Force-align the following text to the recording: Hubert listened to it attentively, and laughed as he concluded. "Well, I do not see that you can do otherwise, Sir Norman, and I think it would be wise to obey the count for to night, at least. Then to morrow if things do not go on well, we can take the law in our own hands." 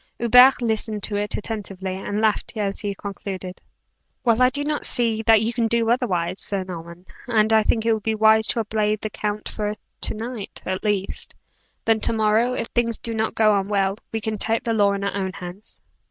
Hubert 0.17 0.63
listened 0.63 1.03
to 1.03 1.15
it 1.17 1.37
attentively, 1.37 1.93
and 1.95 2.21
laughed 2.21 2.57
as 2.57 2.79
he 2.79 2.95
concluded. 2.95 3.61
"Well, 4.23 4.41
I 4.41 4.49
do 4.49 4.63
not 4.63 4.83
see 4.87 5.21
that 5.27 5.43
you 5.43 5.53
can 5.53 5.67
do 5.67 5.91
otherwise, 5.91 6.39
Sir 6.39 6.63
Norman, 6.63 7.05
and 7.27 7.53
I 7.53 7.61
think 7.61 7.85
it 7.85 7.93
would 7.93 8.01
be 8.01 8.15
wise 8.15 8.47
to 8.47 8.61
obey 8.61 8.95
the 8.95 9.11
count 9.11 9.47
for 9.47 9.75
to 10.01 10.13
night, 10.15 10.63
at 10.65 10.83
least. 10.83 11.35
Then 11.85 11.99
to 11.99 12.13
morrow 12.13 12.53
if 12.53 12.65
things 12.69 12.97
do 12.97 13.13
not 13.13 13.35
go 13.35 13.53
on 13.53 13.67
well, 13.67 13.95
we 14.11 14.19
can 14.21 14.39
take 14.39 14.63
the 14.63 14.73
law 14.73 14.93
in 14.93 15.03
our 15.03 15.13
own 15.13 15.33
hands." 15.33 15.79